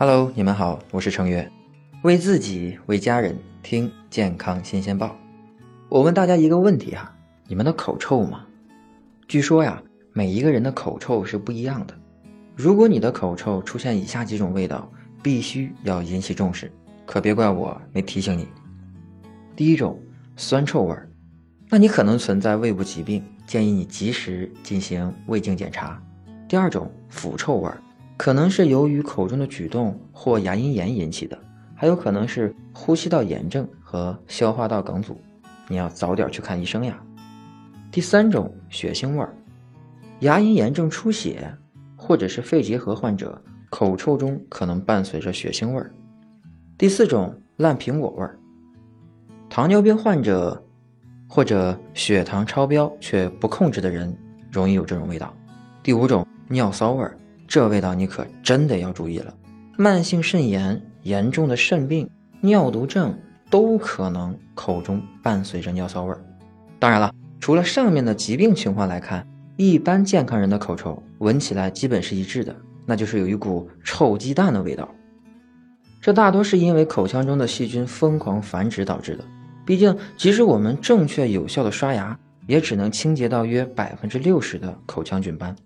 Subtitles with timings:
[0.00, 1.50] Hello，你们好，我是程月，
[2.04, 5.16] 为自己为家人听健康新鲜报。
[5.88, 7.12] 我问大家一个问题啊，
[7.48, 8.46] 你们的口臭吗？
[9.26, 9.82] 据说呀，
[10.12, 11.98] 每一个人的口臭是不一样的。
[12.54, 14.88] 如果你的口臭出现以下几种味道，
[15.20, 16.70] 必须要引起重视，
[17.04, 18.46] 可别怪我没提醒你。
[19.56, 20.00] 第一种，
[20.36, 21.10] 酸臭味儿，
[21.68, 26.00] 那你可能存在胃部疾病，建议你及时进行胃镜检查。
[26.46, 27.82] 第二种，腐臭味儿。
[28.18, 31.38] 可能是由于口中的举动或牙龈炎引起的，
[31.76, 35.16] 还有可能是呼吸道炎症和消化道梗阻，
[35.68, 37.00] 你要早点去看医生呀。
[37.92, 39.32] 第三种血腥味儿，
[40.20, 41.56] 牙龈炎症出血
[41.96, 45.92] 或者是肺结核患者口臭中可能伴随着血腥味儿。
[46.76, 48.36] 第四种烂苹果味儿，
[49.48, 50.60] 糖尿病患者
[51.28, 54.12] 或者血糖超标却不控制的人
[54.50, 55.32] 容易有这种味道。
[55.84, 57.16] 第五种尿骚味儿。
[57.48, 59.34] 这味道你可真的要注意了，
[59.78, 62.08] 慢性肾炎、严重的肾病、
[62.42, 63.18] 尿毒症
[63.48, 66.20] 都可能口中伴随着尿骚味儿。
[66.78, 67.10] 当然了，
[67.40, 69.26] 除了上面的疾病情况来看，
[69.56, 72.54] 一般健康人的口臭闻起来基本是一致的，
[72.84, 74.86] 那就是有一股臭鸡蛋的味道。
[76.02, 79.24] 这大多是因为口腔中的细菌疯狂繁殖导致的。
[79.64, 85.56] 毕竟，即使我们正确有效的刷牙，也只能清洁到约百分之六十的口腔菌斑。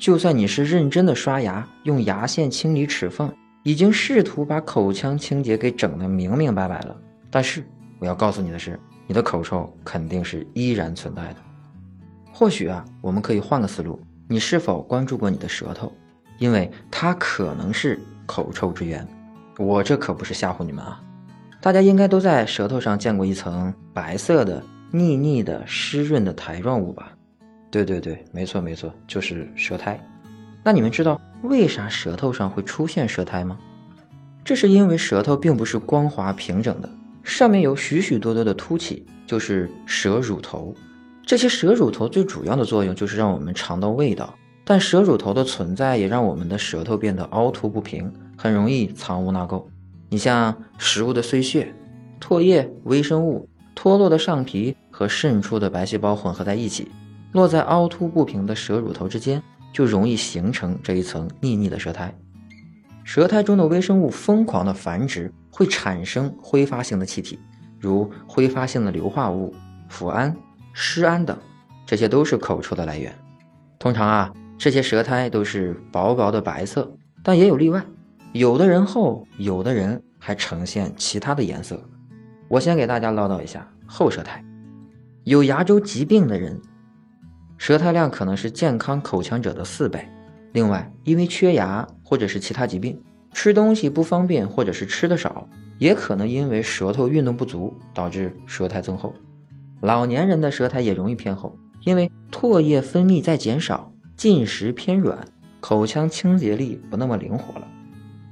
[0.00, 3.30] 就算你是认真的刷牙，用牙线清理齿缝，
[3.64, 6.96] 已经试图把口腔清洁给整得明明白白了，
[7.30, 7.62] 但是
[7.98, 11.36] 我要告诉你的是，你的口臭肯定是依然存在的。
[12.32, 15.92] 或许啊，我们可以换个思路，你是否关注过你的舌头？
[16.38, 19.06] 因为它可能是口臭之源。
[19.58, 20.98] 我这可不是吓唬你们啊，
[21.60, 27.12] 大家应该都在舌头上见过一层白色的、腻腻的、湿润的苔状物吧？
[27.70, 29.98] 对对对，没错没错，就是舌苔。
[30.64, 33.56] 那你们知道为啥舌头上会出现舌苔吗？
[34.44, 36.90] 这是因为舌头并不是光滑平整的，
[37.22, 40.74] 上面有许许多多的凸起，就是舌乳头。
[41.24, 49.64] 这些舌乳头最主要的作用就是让我们尝到味道，但舌乳头的存在也让我们的舌头变得凹凸不平，很容易藏污纳垢。
[50.08, 51.72] 你像食物的碎屑、
[52.20, 56.90] 唾液、微生物、脱落的上皮和渗出的白细胞混合在一起。
[57.32, 59.42] 落在凹凸不平的舌乳头之间，
[59.72, 62.12] 就容易形成这一层腻腻的舌苔。
[63.04, 67.38] 舌苔中的微生物疯狂的繁殖，会产生挥发性的气体，
[67.78, 69.54] 如挥发性的硫化物、
[69.88, 70.36] 腐胺、
[70.72, 71.36] 湿胺等，
[71.86, 73.12] 这些都是口臭的来源。
[73.78, 76.92] 通常啊，这些舌苔都是薄薄的白色，
[77.22, 77.84] 但也有例外，
[78.32, 81.82] 有的人厚，有的人还呈现其他的颜色。
[82.48, 84.44] 我先给大家唠叨一下厚舌苔，
[85.24, 86.60] 有牙周疾病的人。
[87.60, 90.08] 舌苔量可能是健康口腔者的四倍。
[90.52, 92.98] 另外，因为缺牙或者是其他疾病，
[93.34, 95.46] 吃东西不方便或者是吃的少，
[95.78, 99.12] 也可能因为舌头运动不足导致舌苔增厚。
[99.82, 101.54] 老年人的舌苔也容易偏厚，
[101.84, 105.18] 因为唾液分泌在减少，进食偏软，
[105.60, 107.68] 口腔清洁力不那么灵活了。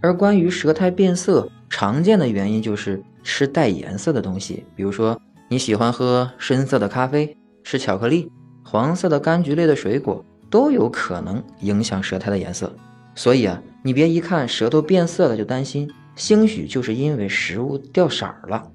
[0.01, 8.33] 而关于舌苔变色，常见的原因就是吃带颜色的东西，比如说你喜欢喝深色的咖啡，吃巧克力。
[8.71, 12.71] 黄色的柑橘类的水果都有可能影响舌苔的颜色，
[13.15, 18.71] 所以啊，你别一看舌头变色了就担心，兴许就是因为食物掉色儿了。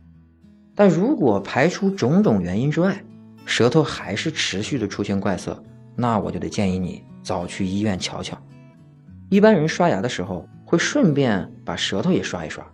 [0.74, 3.04] 但如果排除种种原因之外，
[3.46, 5.64] 舌头还是持续的出现怪色，
[5.96, 8.36] 那我就得建议你早去医院瞧瞧。
[9.30, 12.66] 一般人刷牙的时候会顺便把舌头也刷一刷，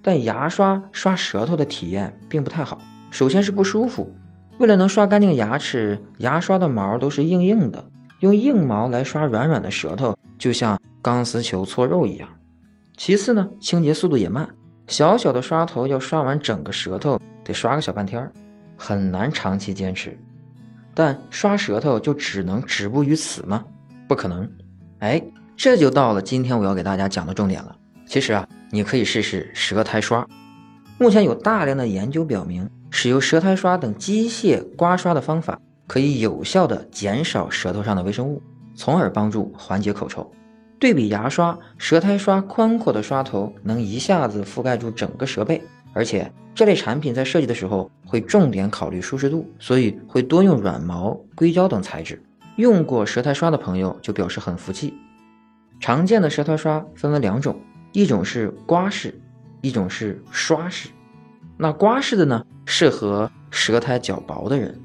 [0.00, 4.10] 但牙刷刷舌头的体验并不太好，首先是不舒服。
[4.58, 7.84] 为了能刷干净牙齿，牙刷的毛都是硬硬的，
[8.20, 12.28] 用硬毛来刷软软的舌头，就像钢丝球搓肉一样。
[12.96, 14.48] 其次呢，清洁速度也慢，
[14.86, 18.30] 小小的刷头要刷完整个舌头，得刷个小半天儿，
[18.76, 20.16] 很难长期坚持。
[20.94, 23.64] 但刷舌头就只能止步于此吗？
[24.06, 24.48] 不可能。
[24.98, 25.20] 哎，
[25.56, 27.74] 这就到了今天我要给大家讲的重点了。
[28.06, 30.24] 其实啊，你可以试试舌苔刷。
[30.98, 32.68] 目前有大量的研究表明。
[32.94, 35.58] 使用舌苔刷等机械刮刷的方法，
[35.88, 38.40] 可以有效的减少舌头上的微生物，
[38.74, 40.30] 从而帮助缓解口臭。
[40.78, 45.62] 对比牙刷，舌苔刷宽阔的刷头能一下子覆盖住整个舌背，
[45.94, 52.22] 而且这类产品在设计的时候会重点考虑舒适度，所以会多用软毛、硅胶等材质。
[52.56, 54.92] 用过舌苔刷的朋友就表示很服气。
[55.80, 57.58] 常见的舌苔刷分为两种，
[57.92, 59.18] 一种是刮式，
[59.62, 60.90] 一种是刷式。
[61.62, 62.44] 那刮式的呢？
[62.66, 64.80] 适合舌苔较薄的人，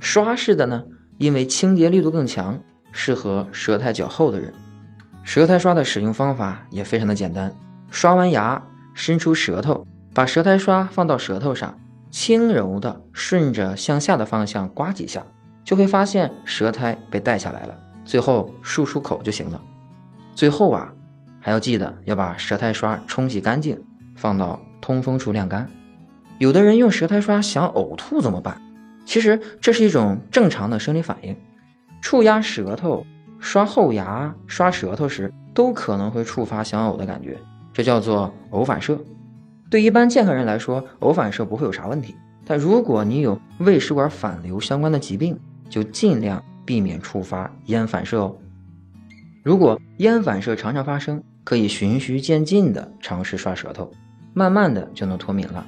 [0.00, 0.82] 刷式的呢，
[1.18, 2.58] 因为清洁力度更强，
[2.90, 4.50] 适合舌苔较厚的人。
[5.24, 7.54] 舌苔刷的使用方法也非常的简单，
[7.90, 8.62] 刷完牙，
[8.94, 11.78] 伸出舌头，把舌苔刷放到舌头上，
[12.10, 15.22] 轻柔的顺着向下的方向刮几下，
[15.62, 17.78] 就会发现舌苔被带下来了。
[18.06, 19.60] 最后漱漱口就行了。
[20.34, 20.90] 最后啊，
[21.40, 23.78] 还要记得要把舌苔刷冲洗干净，
[24.16, 25.68] 放到通风处晾干。
[26.42, 28.60] 有的人用舌苔刷想呕吐怎么办？
[29.04, 31.36] 其实这是一种正常的生理反应。
[32.00, 33.06] 触压舌头、
[33.38, 37.38] 刷后牙、刷舌头时，都可能会触发想呕的感觉，
[37.72, 38.98] 这叫做呕反射。
[39.70, 42.16] 对一般健康人来说，呕反射不会有啥问题。
[42.44, 45.38] 但如果你有胃食管反流相关的疾病，
[45.70, 48.36] 就尽量避免触发咽反射哦。
[49.44, 53.92] 如果咽反射常常发生，可以循序渐进的尝试刷舌头，
[54.34, 55.64] 慢慢的就能脱敏了。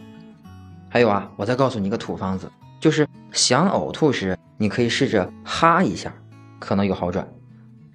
[0.95, 2.49] 还有啊，我再告诉你一个土方子，
[2.79, 6.15] 就是想呕吐时，你可以试着哈一下。
[6.61, 7.27] 可能有好转。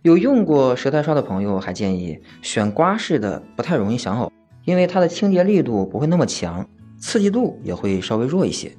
[0.01, 4.30] 有用过舌苔刷的朋友还建议选刮式的，不太容易想呕，
[4.66, 6.68] 因为它的清洁力度不会那么强，
[7.00, 8.69] 刺激度也会稍微弱一些。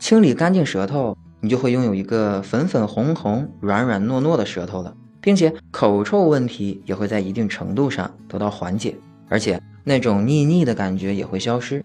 [0.00, 8.96] 清理干净舌头，你就会拥有一个粉粉红红、软软糯糯的舌头了，并且口臭问题也会在一定程度上得到缓解，
[9.28, 11.80] 而且那种腻腻的感觉也会消失，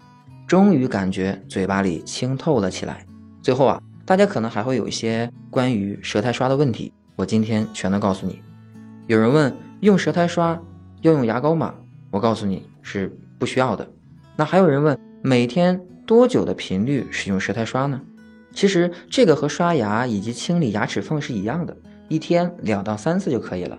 [0.46, 3.06] 终于感觉嘴巴里清透了起来。
[3.42, 6.92] 最后啊，大家可能还会有一些关于舌苔刷的问题。
[7.16, 8.42] 我今天全都告诉你。
[9.06, 10.60] 有人问用舌苔刷
[11.02, 11.74] 要用牙膏吗？
[12.10, 13.88] 我告诉你是不需要的。
[14.36, 18.00] 那还有人问每天多久的频率使用舌苔刷呢？
[18.52, 21.76] 其实这个和刷牙以及清理牙齿缝是一样的，
[22.08, 23.78] 一天两到三次就可以了。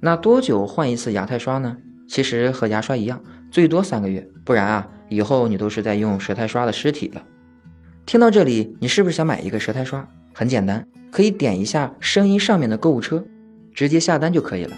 [0.00, 1.76] 那多久换一次牙苔刷呢？
[2.08, 7.22] 其实和牙刷一样，最多三个月，不然啊，以后你都是在用舌苔刷的尸体了。
[8.06, 10.08] 听到这里，你是不是想买一个舌苔刷？
[10.32, 10.86] 很简单。
[11.10, 13.24] 可以点一下声音上面的购物车，
[13.72, 14.76] 直接下单就可以了。